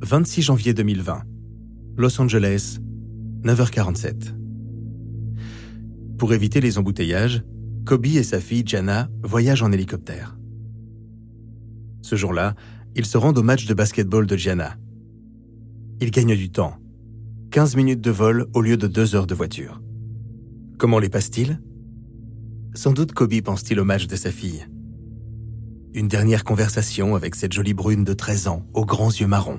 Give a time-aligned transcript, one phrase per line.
[0.00, 1.22] 26 janvier 2020.
[1.96, 2.78] Los Angeles,
[3.42, 4.32] 9h47.
[6.16, 7.42] Pour éviter les embouteillages,
[7.84, 10.38] Kobe et sa fille Jana voyagent en hélicoptère.
[12.02, 12.54] Ce jour-là,
[12.94, 14.76] ils se rendent au match de basketball de Jana.
[16.00, 16.76] Ils gagnent du temps.
[17.50, 19.82] 15 minutes de vol au lieu de 2 heures de voiture.
[20.78, 21.60] Comment les passe-t-il?
[22.72, 24.64] Sans doute Kobe pense-t-il au match de sa fille.
[25.92, 29.58] Une dernière conversation avec cette jolie brune de 13 ans, aux grands yeux marrons.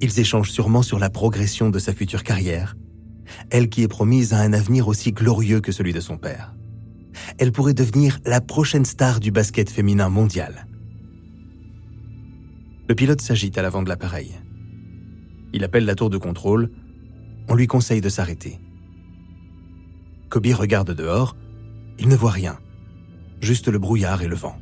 [0.00, 2.76] Ils échangent sûrement sur la progression de sa future carrière,
[3.50, 6.54] elle qui est promise à un avenir aussi glorieux que celui de son père.
[7.38, 10.66] Elle pourrait devenir la prochaine star du basket féminin mondial.
[12.88, 14.34] Le pilote s'agite à l'avant de l'appareil.
[15.52, 16.70] Il appelle la tour de contrôle.
[17.48, 18.58] On lui conseille de s'arrêter.
[20.30, 21.36] Kobe regarde dehors.
[21.98, 22.58] Il ne voit rien.
[23.40, 24.58] Juste le brouillard et le vent.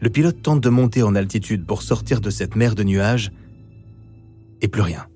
[0.00, 3.30] Le pilote tente de monter en altitude pour sortir de cette mer de nuages.
[4.60, 5.06] Et plus rien.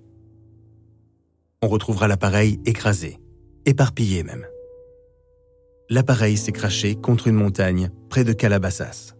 [1.63, 3.19] On retrouvera l'appareil écrasé,
[3.67, 4.47] éparpillé même.
[5.89, 9.15] L'appareil s'est craché contre une montagne près de Calabasas.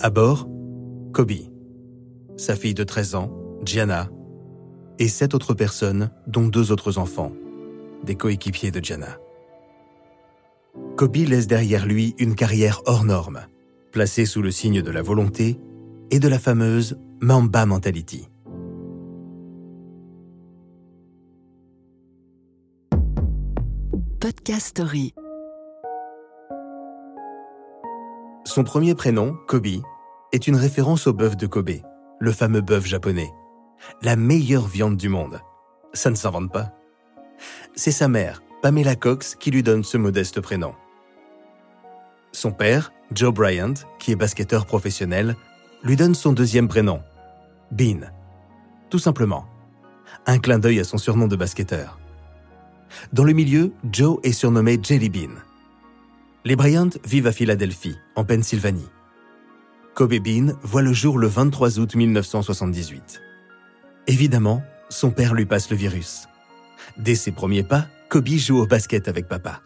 [0.00, 0.48] À bord,
[1.12, 1.32] Kobe,
[2.38, 3.30] sa fille de 13 ans,
[3.62, 4.08] Gianna,
[4.98, 7.32] et sept autres personnes, dont deux autres enfants,
[8.04, 9.18] des coéquipiers de Gianna.
[10.96, 13.40] Kobe laisse derrière lui une carrière hors norme,
[13.92, 15.58] placée sous le signe de la volonté
[16.10, 18.29] et de la fameuse Mamba Mentality.
[24.20, 25.14] Podcast Story.
[28.44, 29.80] Son premier prénom, Kobe,
[30.32, 31.70] est une référence au bœuf de Kobe,
[32.18, 33.30] le fameux bœuf japonais.
[34.02, 35.40] La meilleure viande du monde.
[35.94, 36.74] Ça ne s'invente pas.
[37.74, 40.74] C'est sa mère, Pamela Cox, qui lui donne ce modeste prénom.
[42.32, 45.34] Son père, Joe Bryant, qui est basketteur professionnel,
[45.82, 47.00] lui donne son deuxième prénom,
[47.70, 48.10] Bean.
[48.90, 49.46] Tout simplement.
[50.26, 51.99] Un clin d'œil à son surnom de basketteur.
[53.12, 55.34] Dans le milieu, Joe est surnommé Jelly Bean.
[56.44, 58.88] Les Bryant vivent à Philadelphie, en Pennsylvanie.
[59.94, 63.20] Kobe Bean voit le jour le 23 août 1978.
[64.06, 66.26] Évidemment, son père lui passe le virus.
[66.96, 69.60] Dès ses premiers pas, Kobe joue au basket avec papa.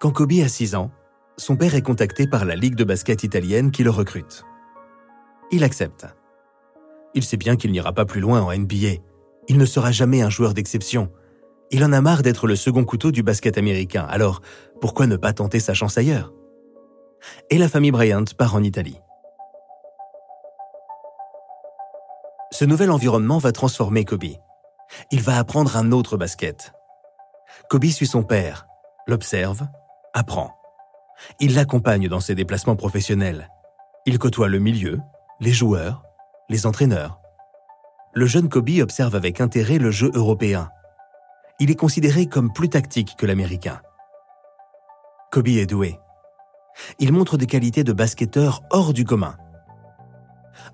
[0.00, 0.90] Quand Kobe a 6 ans,
[1.36, 4.44] son père est contacté par la Ligue de basket italienne qui le recrute.
[5.52, 6.06] Il accepte.
[7.14, 9.00] Il sait bien qu'il n'ira pas plus loin en NBA.
[9.48, 11.10] Il ne sera jamais un joueur d'exception.
[11.70, 14.40] Il en a marre d'être le second couteau du basket américain, alors
[14.80, 16.32] pourquoi ne pas tenter sa chance ailleurs?
[17.50, 19.00] Et la famille Bryant part en Italie.
[22.52, 24.24] Ce nouvel environnement va transformer Kobe.
[25.10, 26.72] Il va apprendre un autre basket.
[27.68, 28.66] Kobe suit son père,
[29.06, 29.66] l'observe,
[30.14, 30.54] apprend.
[31.40, 33.50] Il l'accompagne dans ses déplacements professionnels.
[34.06, 35.00] Il côtoie le milieu,
[35.40, 36.04] les joueurs,
[36.48, 37.20] les entraîneurs.
[38.16, 40.70] Le jeune Kobe observe avec intérêt le jeu européen.
[41.60, 43.82] Il est considéré comme plus tactique que l'américain.
[45.30, 46.00] Kobe est doué.
[46.98, 49.36] Il montre des qualités de basketteur hors du commun.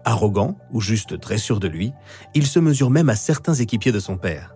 [0.04, 1.92] Arrogant ou juste très sûr de lui,
[2.32, 4.54] il se mesure même à certains équipiers de son père.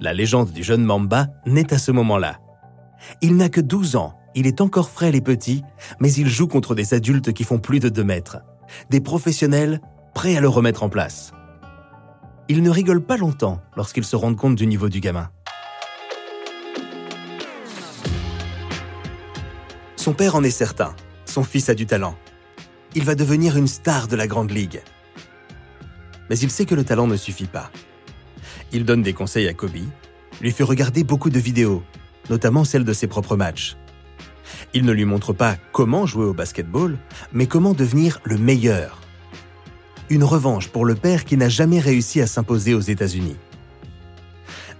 [0.00, 2.38] La légende du jeune Mamba naît à ce moment-là.
[3.20, 5.64] Il n'a que 12 ans, il est encore frêle et petit,
[5.98, 8.38] mais il joue contre des adultes qui font plus de 2 mètres,
[8.88, 9.82] des professionnels
[10.20, 11.32] prêts à le remettre en place.
[12.50, 15.30] Il ne rigole pas longtemps lorsqu'ils se rendent compte du niveau du gamin.
[19.96, 20.94] Son père en est certain,
[21.24, 22.18] son fils a du talent.
[22.94, 24.82] Il va devenir une star de la Grande Ligue.
[26.28, 27.70] Mais il sait que le talent ne suffit pas.
[28.72, 29.88] Il donne des conseils à Kobe,
[30.42, 31.82] lui fait regarder beaucoup de vidéos,
[32.28, 33.78] notamment celles de ses propres matchs.
[34.74, 36.98] Il ne lui montre pas comment jouer au basketball,
[37.32, 38.99] mais comment devenir le meilleur.
[40.10, 43.36] Une revanche pour le père qui n'a jamais réussi à s'imposer aux États-Unis.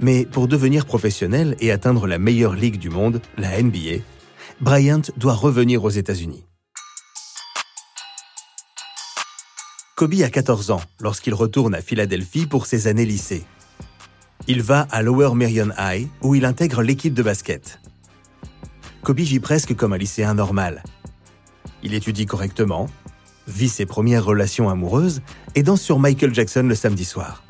[0.01, 4.03] Mais pour devenir professionnel et atteindre la meilleure ligue du monde, la NBA,
[4.61, 6.45] Bryant doit revenir aux États-Unis.
[9.95, 13.45] Kobe a 14 ans lorsqu'il retourne à Philadelphie pour ses années lycée.
[14.49, 17.79] Il va à Lower Merion High où il intègre l'équipe de basket.
[19.05, 20.83] Kobe vit presque comme un lycéen normal.
[21.85, 22.89] Il étudie correctement,
[23.51, 25.21] vit ses premières relations amoureuses
[25.55, 27.43] et danse sur Michael Jackson le samedi soir.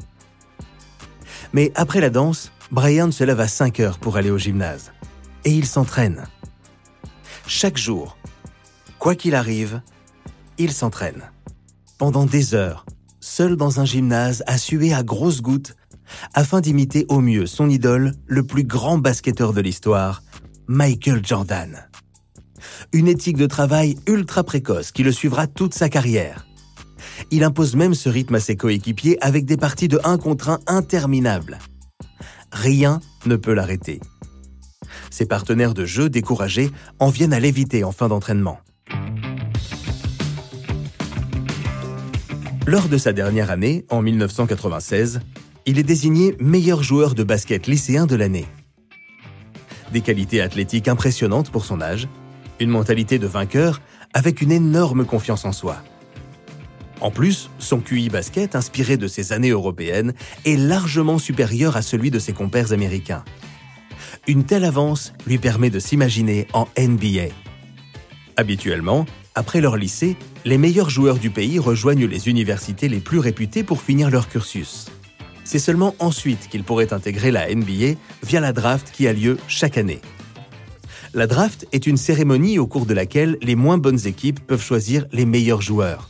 [1.53, 4.93] Mais après la danse, Brian se lève à 5 heures pour aller au gymnase.
[5.45, 6.25] Et il s'entraîne.
[7.47, 8.17] Chaque jour,
[8.99, 9.83] quoi qu'il arrive,
[10.59, 11.31] il s'entraîne.
[11.99, 12.87] Pendant des heures,
[13.21, 15.77] seul dans un gymnase, à suer à grosses gouttes,
[16.35, 20.23] afin d'imiter au mieux son idole, le plus grand basketteur de l'histoire,
[20.67, 21.90] Michael Jordan.
[22.93, 26.47] Une éthique de travail ultra précoce qui le suivra toute sa carrière.
[27.31, 30.61] Il impose même ce rythme à ses coéquipiers avec des parties de 1 contre 1
[30.67, 31.59] interminables.
[32.53, 34.01] Rien ne peut l'arrêter.
[35.11, 38.59] Ses partenaires de jeu, découragés, en viennent à l'éviter en fin d'entraînement.
[42.67, 45.21] Lors de sa dernière année, en 1996,
[45.67, 48.47] il est désigné meilleur joueur de basket lycéen de l'année.
[49.93, 52.09] Des qualités athlétiques impressionnantes pour son âge,
[52.61, 53.81] une mentalité de vainqueur
[54.13, 55.83] avec une énorme confiance en soi.
[57.01, 60.13] En plus, son QI basket, inspiré de ses années européennes,
[60.45, 63.25] est largement supérieur à celui de ses compères américains.
[64.29, 67.33] Une telle avance lui permet de s'imaginer en NBA.
[68.37, 73.63] Habituellement, après leur lycée, les meilleurs joueurs du pays rejoignent les universités les plus réputées
[73.63, 74.87] pour finir leur cursus.
[75.45, 79.79] C'est seulement ensuite qu'ils pourraient intégrer la NBA via la draft qui a lieu chaque
[79.79, 80.01] année.
[81.13, 85.07] La draft est une cérémonie au cours de laquelle les moins bonnes équipes peuvent choisir
[85.11, 86.09] les meilleurs joueurs.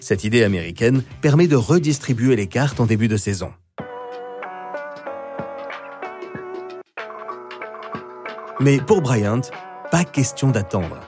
[0.00, 3.52] Cette idée américaine permet de redistribuer les cartes en début de saison.
[8.60, 9.40] Mais pour Bryant,
[9.90, 11.00] pas question d'attendre.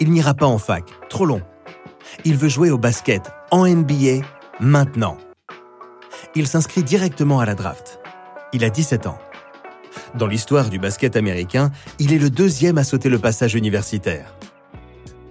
[0.00, 1.42] Il n'ira pas en fac, trop long.
[2.24, 4.26] Il veut jouer au basket en NBA
[4.58, 5.16] maintenant.
[6.34, 8.00] Il s'inscrit directement à la draft.
[8.52, 9.18] Il a 17 ans.
[10.14, 14.34] Dans l'histoire du basket américain, il est le deuxième à sauter le passage universitaire.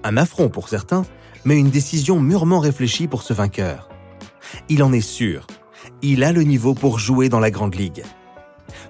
[0.03, 1.03] Un affront pour certains,
[1.45, 3.89] mais une décision mûrement réfléchie pour ce vainqueur.
[4.69, 5.45] Il en est sûr.
[6.01, 8.03] Il a le niveau pour jouer dans la Grande Ligue.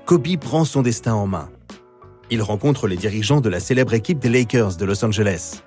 [0.06, 1.50] Kobe prend son destin en main.
[2.30, 5.62] Il rencontre les dirigeants de la célèbre équipe des Lakers de Los Angeles.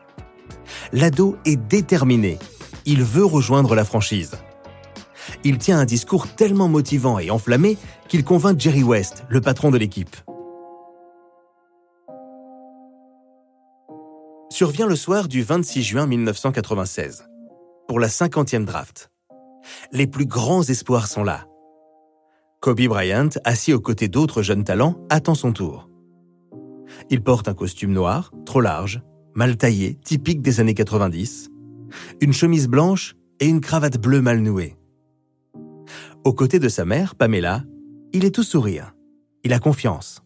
[0.92, 2.38] L'ado est déterminé.
[2.86, 4.32] Il veut rejoindre la franchise.
[5.44, 7.76] Il tient un discours tellement motivant et enflammé
[8.08, 10.16] qu'il convainc Jerry West, le patron de l'équipe.
[14.54, 17.28] survient le soir du 26 juin 1996,
[17.88, 19.10] pour la 50e draft.
[19.90, 21.48] Les plus grands espoirs sont là.
[22.60, 25.90] Kobe Bryant, assis aux côtés d'autres jeunes talents, attend son tour.
[27.10, 29.02] Il porte un costume noir, trop large,
[29.34, 31.50] mal taillé, typique des années 90,
[32.20, 34.76] une chemise blanche et une cravate bleue mal nouée.
[36.24, 37.64] Aux côtés de sa mère, Pamela,
[38.14, 38.94] il est tout sourire.
[39.44, 40.22] Il a confiance.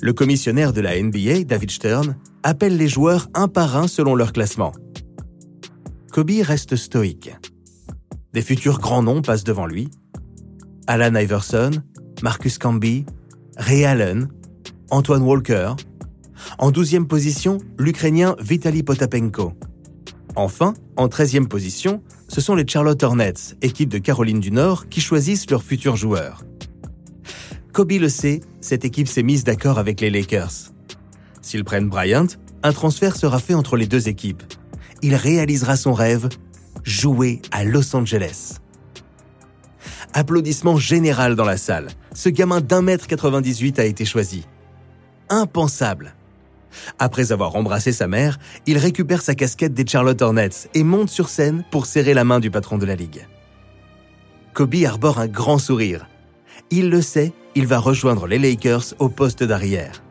[0.00, 4.32] Le commissionnaire de la NBA, David Stern, appelle les joueurs un par un selon leur
[4.32, 4.70] classement.
[6.12, 7.34] Kobe reste stoïque.
[8.32, 9.90] Des futurs grands noms passent devant lui.
[10.86, 11.72] Alan Iverson,
[12.22, 13.06] Marcus Camby,
[13.56, 14.28] Ray Allen,
[14.90, 15.72] Antoine Walker.
[16.58, 19.54] En douzième position, l'Ukrainien Vitaly Potapenko.
[20.36, 25.00] Enfin, en treizième position, ce sont les Charlotte Hornets, équipe de Caroline du Nord, qui
[25.00, 26.42] choisissent leurs futurs joueurs.
[27.72, 30.72] Kobe le sait, cette équipe s'est mise d'accord avec les Lakers.
[31.42, 32.26] S'ils prennent Bryant,
[32.62, 34.42] un transfert sera fait entre les deux équipes.
[35.02, 36.28] Il réalisera son rêve,
[36.82, 38.58] jouer à Los Angeles.
[40.12, 41.88] Applaudissement général dans la salle.
[42.14, 44.46] Ce gamin d'un mètre 98 a été choisi.
[45.28, 46.14] Impensable.
[46.98, 51.28] Après avoir embrassé sa mère, il récupère sa casquette des Charlotte Hornets et monte sur
[51.28, 53.26] scène pour serrer la main du patron de la ligue.
[54.52, 56.06] Kobe arbore un grand sourire.
[56.70, 60.02] Il le sait, il va rejoindre les Lakers au poste d'arrière.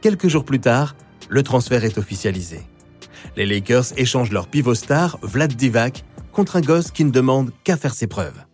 [0.00, 0.94] Quelques jours plus tard,
[1.28, 2.62] le transfert est officialisé.
[3.36, 7.76] Les Lakers échangent leur pivot star, Vlad Divac, contre un gosse qui ne demande qu'à
[7.76, 8.44] faire ses preuves.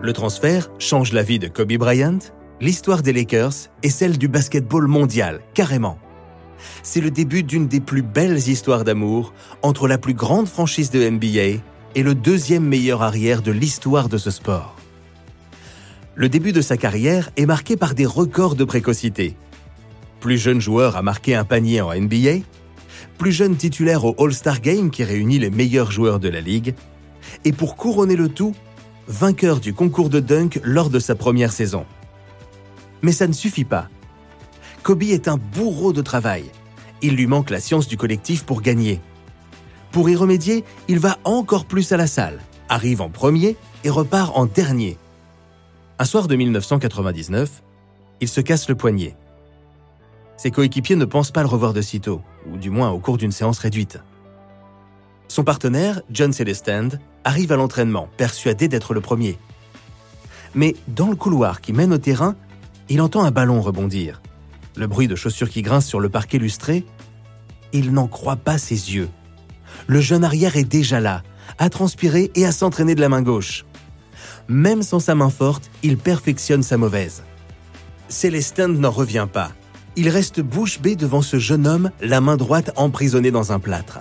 [0.00, 2.18] Le transfert change la vie de Kobe Bryant,
[2.60, 5.98] l'histoire des Lakers et celle du basketball mondial, carrément.
[6.82, 11.08] C'est le début d'une des plus belles histoires d'amour entre la plus grande franchise de
[11.08, 11.62] NBA
[11.94, 14.78] et le deuxième meilleur arrière de l'histoire de ce sport
[16.18, 19.36] le début de sa carrière est marqué par des records de précocité.
[20.18, 22.42] Plus jeune joueur à marquer un panier en NBA,
[23.18, 26.74] plus jeune titulaire au All-Star Game qui réunit les meilleurs joueurs de la ligue,
[27.44, 28.52] et pour couronner le tout,
[29.06, 31.86] vainqueur du concours de dunk lors de sa première saison.
[33.02, 33.88] Mais ça ne suffit pas.
[34.82, 36.44] Kobe est un bourreau de travail.
[37.02, 39.00] Il lui manque la science du collectif pour gagner.
[39.92, 44.36] Pour y remédier, il va encore plus à la salle, arrive en premier et repart
[44.36, 44.98] en dernier.
[45.98, 47.62] Un soir de 1999,
[48.20, 49.16] il se casse le poignet.
[50.36, 53.32] Ses coéquipiers ne pensent pas le revoir de sitôt, ou du moins au cours d'une
[53.32, 53.98] séance réduite.
[55.26, 56.88] Son partenaire, John Celestin,
[57.24, 59.38] arrive à l'entraînement, persuadé d'être le premier.
[60.54, 62.36] Mais dans le couloir qui mène au terrain,
[62.88, 64.22] il entend un ballon rebondir.
[64.76, 66.84] Le bruit de chaussures qui grincent sur le parquet lustré.
[67.72, 69.08] Il n'en croit pas ses yeux.
[69.86, 71.22] Le jeune arrière est déjà là,
[71.58, 73.64] à transpirer et à s'entraîner de la main gauche
[74.48, 77.22] même sans sa main forte, il perfectionne sa mauvaise.
[78.08, 79.52] Célestin n'en revient pas.
[79.96, 84.00] Il reste bouche bée devant ce jeune homme, la main droite emprisonnée dans un plâtre.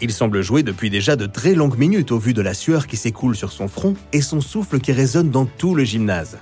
[0.00, 2.96] Il semble jouer depuis déjà de très longues minutes au vu de la sueur qui
[2.96, 6.38] s'écoule sur son front et son souffle qui résonne dans tout le gymnase.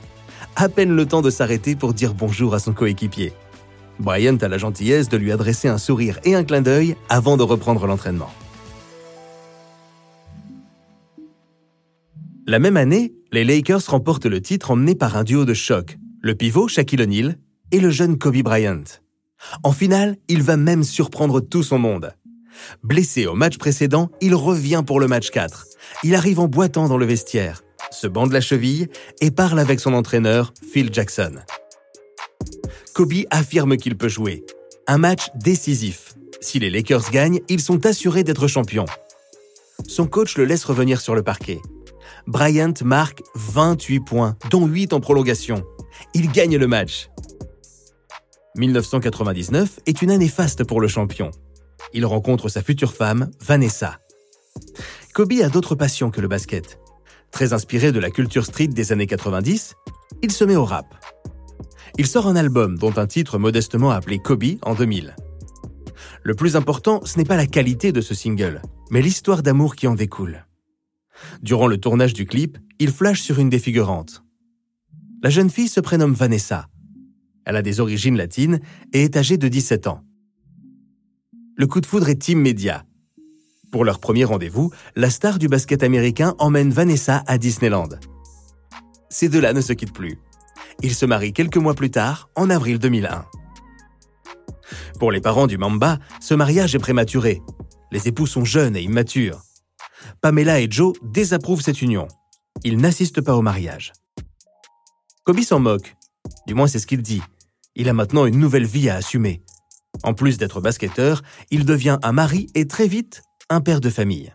[0.54, 3.32] À peine le temps de s'arrêter pour dire bonjour à son coéquipier.
[3.99, 7.42] Bryant a la gentillesse de lui adresser un sourire et un clin d'œil avant de
[7.42, 8.30] reprendre l'entraînement.
[12.47, 16.35] La même année, les Lakers remportent le titre emmené par un duo de choc, le
[16.35, 17.38] pivot Shaquille O'Neal
[17.71, 18.85] et le jeune Kobe Bryant.
[19.62, 22.12] En finale, il va même surprendre tout son monde.
[22.82, 25.66] Blessé au match précédent, il revient pour le match 4.
[26.04, 28.88] Il arrive en boitant dans le vestiaire, se bande la cheville
[29.20, 31.37] et parle avec son entraîneur, Phil Jackson.
[32.94, 34.44] Kobe affirme qu'il peut jouer.
[34.87, 36.14] Un match décisif.
[36.40, 38.87] Si les Lakers gagnent, ils sont assurés d'être champions.
[39.87, 41.61] Son coach le laisse revenir sur le parquet.
[42.26, 45.64] Bryant marque 28 points, dont 8 en prolongation.
[46.14, 47.08] Il gagne le match.
[48.56, 51.30] 1999 est une année faste pour le champion.
[51.94, 53.99] Il rencontre sa future femme, Vanessa.
[55.14, 56.78] Kobe a d'autres passions que le basket.
[57.32, 59.74] Très inspiré de la culture street des années 90,
[60.22, 60.94] il se met au rap.
[61.98, 65.16] Il sort un album dont un titre modestement appelé Kobe en 2000.
[66.22, 69.86] Le plus important, ce n'est pas la qualité de ce single, mais l'histoire d'amour qui
[69.86, 70.46] en découle.
[71.42, 74.22] Durant le tournage du clip, il flash sur une des figurantes.
[75.22, 76.68] La jeune fille se prénomme Vanessa.
[77.44, 78.60] Elle a des origines latines
[78.92, 80.04] et est âgée de 17 ans.
[81.56, 82.84] Le coup de foudre est immédiat.
[83.73, 87.88] Pour leur premier rendez-vous, la star du basket américain emmène Vanessa à Disneyland.
[89.09, 90.19] Ces deux-là ne se quittent plus.
[90.83, 93.25] Ils se marient quelques mois plus tard, en avril 2001.
[94.99, 97.41] Pour les parents du Mamba, ce mariage est prématuré.
[97.91, 99.41] Les époux sont jeunes et immatures.
[100.21, 102.09] Pamela et Joe désapprouvent cette union.
[102.64, 103.95] Ils n'assistent pas au mariage.
[105.25, 105.97] Kobe s'en moque.
[106.47, 107.23] Du moins, c'est ce qu'il dit.
[107.75, 109.43] Il a maintenant une nouvelle vie à assumer.
[110.02, 114.32] En plus d'être basketteur, il devient un mari et très vite un père de famille.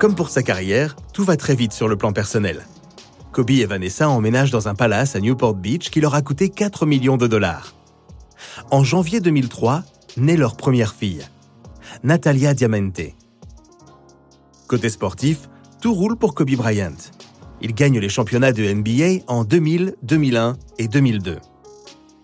[0.00, 2.66] Comme pour sa carrière, tout va très vite sur le plan personnel.
[3.30, 6.84] Kobe et Vanessa emménagent dans un palace à Newport Beach qui leur a coûté 4
[6.84, 7.74] millions de dollars.
[8.72, 9.84] En janvier 2003,
[10.16, 11.22] naît leur première fille,
[12.02, 13.14] Natalia Diamante.
[14.66, 15.48] Côté sportif,
[15.80, 16.96] tout roule pour Kobe Bryant.
[17.60, 21.38] Il gagne les championnats de NBA en 2000, 2001 et 2002.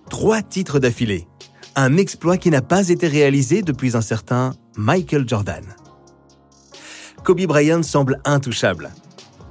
[0.09, 1.30] Trois titres d'affilée.
[1.77, 5.65] Un exploit qui n'a pas été réalisé depuis un certain Michael Jordan.
[7.23, 8.91] Kobe Bryant semble intouchable.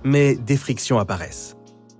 [0.03, 1.55] Mais des frictions apparaissent.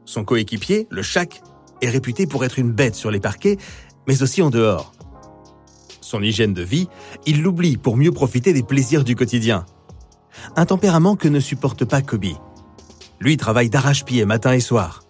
[0.05, 1.41] Son coéquipier, le Shaq,
[1.81, 3.57] est réputé pour être une bête sur les parquets,
[4.07, 4.91] mais aussi en dehors.
[6.01, 6.89] Son hygiène de vie,
[7.25, 9.65] il l'oublie pour mieux profiter des plaisirs du quotidien.
[10.55, 12.25] Un tempérament que ne supporte pas Kobe.
[13.19, 15.03] Lui travaille d'arrache-pied matin et soir.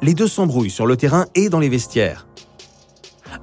[0.00, 2.26] Les deux s'embrouillent sur le terrain et dans les vestiaires.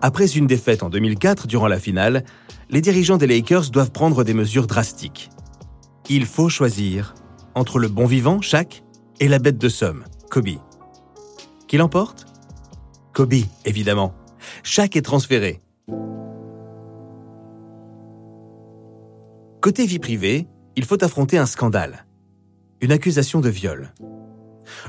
[0.02, 2.24] Après une défaite en 2004 durant la finale,
[2.70, 5.30] les dirigeants des Lakers doivent prendre des mesures drastiques.
[6.10, 7.16] Il faut choisir
[7.56, 8.84] entre le bon vivant, Shaq,
[9.20, 10.50] et la bête de somme, Kobe.
[11.68, 12.26] Qui l'emporte?
[13.14, 13.34] Kobe,
[13.66, 14.14] évidemment.
[14.64, 15.62] Shaq est transféré.
[19.62, 22.06] Côté vie privée, il faut affronter un scandale.
[22.82, 23.94] Une accusation de viol.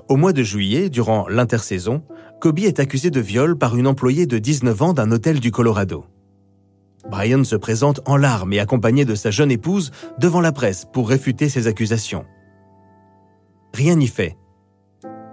[0.09, 2.04] Au mois de juillet, durant l'intersaison,
[2.40, 6.06] Kobe est accusé de viol par une employée de 19 ans d'un hôtel du Colorado.
[7.11, 11.11] Brian se présente en larmes et accompagné de sa jeune épouse devant la presse pour
[11.11, 12.25] réfuter ces accusations.
[13.75, 14.38] Rien n'y fait.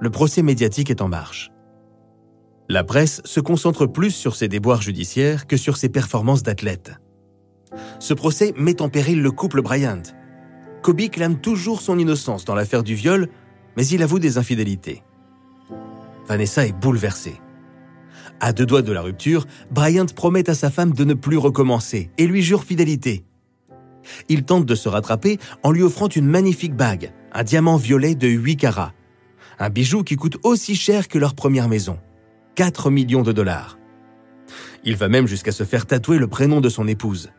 [0.01, 1.49] Le procès médiatique est en marche.
[2.67, 6.91] La presse se concentre plus sur ses déboires judiciaires que sur ses performances d'athlète.
[7.99, 10.03] Ce procès met en péril le couple Bryant.
[10.81, 13.29] Kobe clame toujours son innocence dans l'affaire du viol,
[13.77, 15.03] mais il avoue des infidélités.
[16.27, 17.39] Vanessa est bouleversée.
[18.39, 22.11] À deux doigts de la rupture, Bryant promet à sa femme de ne plus recommencer
[22.17, 23.23] et lui jure fidélité.
[24.29, 28.27] Il tente de se rattraper en lui offrant une magnifique bague, un diamant violet de
[28.27, 28.93] 8 carats.
[29.59, 31.99] Un bijou qui coûte aussi cher que leur première maison.
[32.55, 33.77] 4 millions de dollars.
[34.83, 37.31] Il va même jusqu'à se faire tatouer le prénom de son épouse.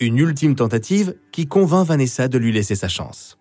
[0.00, 3.38] Une ultime tentative qui convainc Vanessa de lui laisser sa chance.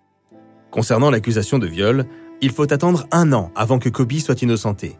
[0.71, 2.05] Concernant l'accusation de viol,
[2.41, 4.97] il faut attendre un an avant que Kobe soit innocenté.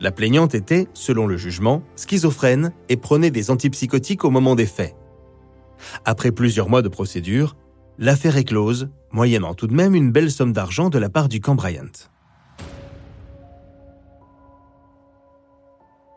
[0.00, 4.96] La plaignante était, selon le jugement, schizophrène et prenait des antipsychotiques au moment des faits.
[6.04, 7.56] Après plusieurs mois de procédure,
[7.98, 11.40] l'affaire est close, moyennant tout de même une belle somme d'argent de la part du
[11.40, 12.08] camp Bryant.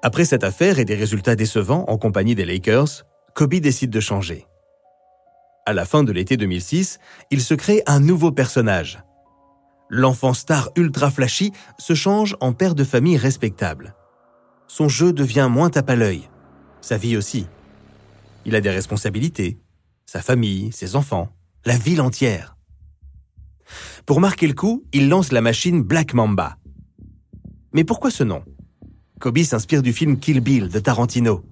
[0.02, 4.48] Après cette affaire et des résultats décevants en compagnie des Lakers, Kobe décide de changer.
[5.66, 7.00] À la fin de l'été 2006,
[7.32, 9.02] il se crée un nouveau personnage,
[9.96, 13.94] L'enfant star ultra flashy se change en père de famille respectable.
[14.68, 16.28] Son jeu devient moins tape à l'œil.
[16.82, 17.46] Sa vie aussi.
[18.44, 19.60] Il a des responsabilités.
[20.08, 21.30] Sa famille, ses enfants,
[21.64, 22.58] la ville entière.
[24.08, 26.58] Pour marquer le coup, il lance la machine Black Mamba.
[27.72, 28.44] Mais pourquoi ce nom?
[29.20, 31.46] Kobe s'inspire du film Kill Bill de Tarantino.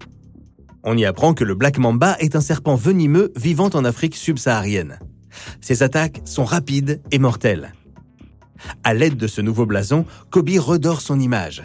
[0.82, 4.98] On y apprend que le Black Mamba est un serpent venimeux vivant en Afrique subsaharienne.
[5.62, 7.74] Ses attaques sont rapides et mortelles.
[8.84, 11.64] À l'aide de ce nouveau blason, Kobe redore son image.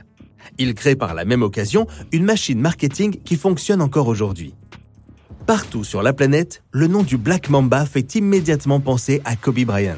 [0.59, 4.55] Il crée par la même occasion une machine marketing qui fonctionne encore aujourd'hui.
[5.47, 9.97] Partout sur la planète, le nom du Black Mamba fait immédiatement penser à Kobe Bryant.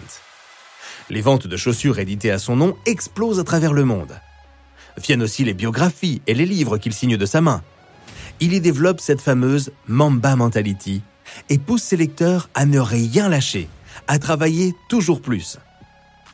[1.11, 4.21] Les ventes de chaussures éditées à son nom explosent à travers le monde.
[4.99, 7.63] Viennent aussi les biographies et les livres qu'il signe de sa main.
[8.41, 11.03] Il y développe cette fameuse Mamba Mentality
[11.49, 13.69] et pousse ses lecteurs à ne rien lâcher,
[14.07, 15.59] à travailler toujours plus.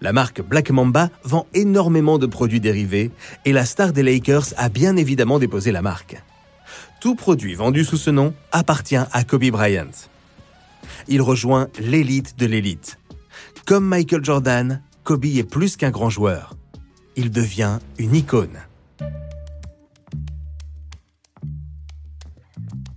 [0.01, 3.11] La marque Black Mamba vend énormément de produits dérivés
[3.45, 6.23] et la star des Lakers a bien évidemment déposé la marque.
[7.01, 9.91] Tout produit vendu sous ce nom appartient à Kobe Bryant.
[11.09, 12.99] Il rejoint l'élite de l'élite.
[13.67, 16.57] Comme Michael Jordan, Kobe est plus qu'un grand joueur.
[17.17, 18.59] Il devient une icône.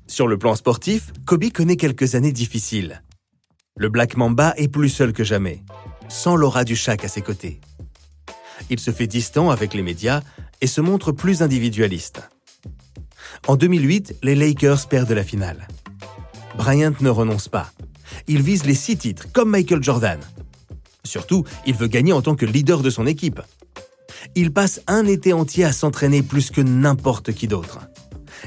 [0.07, 3.03] Sur le plan sportif, Kobe connaît quelques années difficiles.
[3.75, 5.63] Le Black Mamba est plus seul que jamais,
[6.09, 7.59] sans Laura Duchac à ses côtés.
[8.69, 10.21] Il se fait distant avec les médias
[10.61, 12.21] et se montre plus individualiste.
[13.47, 15.67] En 2008, les Lakers perdent la finale.
[16.57, 17.71] Bryant ne renonce pas.
[18.27, 20.19] Il vise les six titres, comme Michael Jordan.
[21.03, 23.41] Surtout, il veut gagner en tant que leader de son équipe.
[24.35, 27.79] Il passe un été entier à s'entraîner plus que n'importe qui d'autre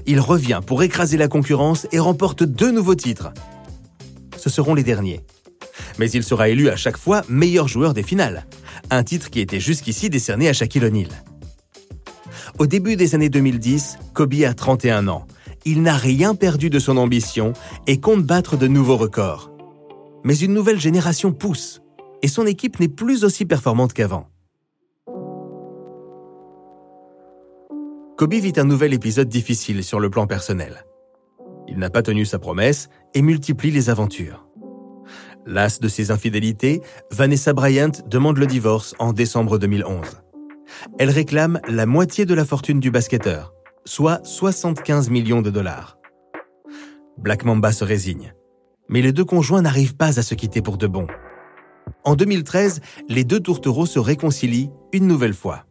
[0.06, 3.32] il revient pour écraser la concurrence et remporte deux nouveaux titres.
[4.36, 5.20] Ce seront les derniers.
[6.00, 8.46] Mais il sera élu à chaque fois meilleur joueur des finales,
[8.88, 11.10] un titre qui était jusqu'ici décerné à Shaquille O'Neal.
[12.58, 15.26] Au début des années 2010, Kobe a 31 ans.
[15.66, 17.52] Il n'a rien perdu de son ambition
[17.86, 19.52] et compte battre de nouveaux records.
[20.24, 21.82] Mais une nouvelle génération pousse
[22.22, 24.26] et son équipe n'est plus aussi performante qu'avant.
[28.16, 30.86] Kobe vit un nouvel épisode difficile sur le plan personnel.
[31.68, 34.49] Il n'a pas tenu sa promesse et multiplie les aventures.
[35.50, 40.22] Las de ses infidélités, Vanessa Bryant demande le divorce en décembre 2011.
[41.00, 43.52] Elle réclame la moitié de la fortune du basketteur,
[43.84, 45.98] soit 75 millions de dollars.
[47.18, 48.32] Black Mamba se résigne.
[48.88, 51.08] Mais les deux conjoints n'arrivent pas à se quitter pour de bon.
[52.04, 55.66] En 2013, les deux tourtereaux se réconcilient une nouvelle fois.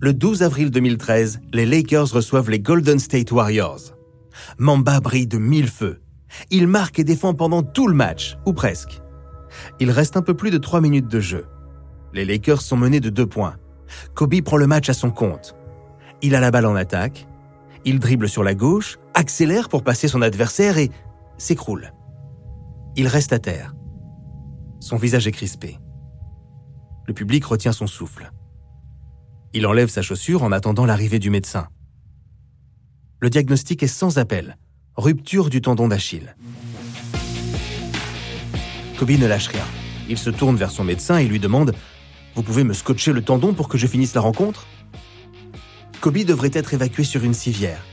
[0.00, 3.94] Le 12 avril 2013, les Lakers reçoivent les Golden State Warriors.
[4.58, 6.00] Mamba brille de mille feux.
[6.50, 9.00] Il marque et défend pendant tout le match, ou presque.
[9.80, 11.46] Il reste un peu plus de 3 minutes de jeu.
[12.12, 13.56] Les Lakers sont menés de 2 points.
[14.14, 15.54] Kobe prend le match à son compte.
[16.22, 17.26] Il a la balle en attaque.
[17.84, 20.90] Il dribble sur la gauche, accélère pour passer son adversaire et
[21.38, 21.92] s'écroule.
[22.96, 23.74] Il reste à terre.
[24.80, 25.78] Son visage est crispé.
[27.06, 28.32] Le public retient son souffle.
[29.52, 31.68] Il enlève sa chaussure en attendant l'arrivée du médecin.
[33.20, 34.58] Le diagnostic est sans appel.
[34.96, 36.34] Rupture du tendon d'Achille.
[38.98, 39.64] Kobe ne lâche rien.
[40.08, 41.74] Il se tourne vers son médecin et lui demande
[42.34, 44.66] Vous pouvez me scotcher le tendon pour que je finisse la rencontre?
[46.00, 47.84] Kobe devrait être évacué sur une civière.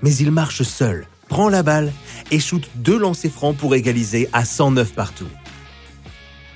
[0.00, 1.92] Mais il marche seul, prend la balle
[2.30, 5.28] et shoot deux lancers francs pour égaliser à 109 partout.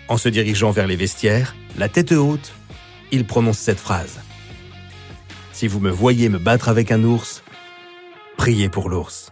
[0.08, 2.52] En se dirigeant vers les vestiaires, la tête haute,
[3.10, 4.20] il prononce cette phrase.
[5.52, 7.42] Si vous me voyez me battre avec un ours,
[8.38, 9.31] priez pour l'ours.